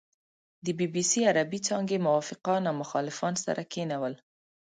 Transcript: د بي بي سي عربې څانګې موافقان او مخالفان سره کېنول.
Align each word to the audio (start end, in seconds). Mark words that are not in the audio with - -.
د 0.65 0.67
بي 0.77 0.87
بي 0.93 1.03
سي 1.11 1.21
عربې 1.31 1.59
څانګې 1.67 2.03
موافقان 2.07 2.61
او 2.69 2.75
مخالفان 2.83 3.33
سره 3.45 3.61
کېنول. 3.73 4.13